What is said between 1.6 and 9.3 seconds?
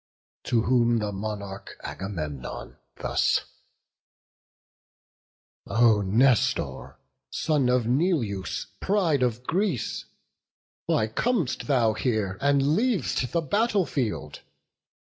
Agamemnon thus: "O Nestor, son of Neleus, pride